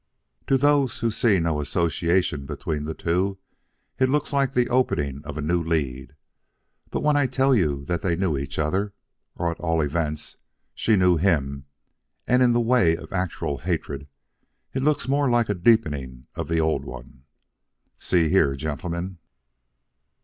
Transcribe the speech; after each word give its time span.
To 0.47 0.57
those 0.57 0.97
who 1.01 1.11
see 1.11 1.37
no 1.39 1.61
association 1.61 2.47
between 2.47 2.85
the 2.85 2.95
two, 2.95 3.37
it 3.99 4.09
looks 4.09 4.33
like 4.33 4.55
the 4.55 4.67
opening 4.67 5.21
of 5.25 5.37
a 5.37 5.43
new 5.43 5.61
lead, 5.61 6.15
but 6.89 7.03
when 7.03 7.15
I 7.15 7.27
tell 7.27 7.53
you 7.53 7.85
that 7.85 8.01
they 8.01 8.15
knew 8.15 8.35
each 8.35 8.57
other, 8.57 8.93
or 9.35 9.51
at 9.51 9.59
all 9.59 9.79
events 9.79 10.33
that 10.33 10.39
she 10.73 10.95
knew 10.95 11.17
him 11.17 11.65
and 12.27 12.41
in 12.41 12.51
the 12.51 12.59
way 12.59 12.95
of 12.97 13.13
actual 13.13 13.59
hatred, 13.59 14.07
it 14.73 14.81
looks 14.81 15.07
more 15.07 15.29
like 15.29 15.49
a 15.49 15.53
deepening 15.53 16.25
of 16.33 16.47
the 16.47 16.59
old 16.59 16.83
one. 16.83 17.21
See 17.99 18.27
here, 18.27 18.55
gentlemen." 18.55 19.19